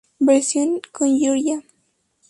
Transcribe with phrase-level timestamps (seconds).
[0.17, 1.61] Versión con Giorgia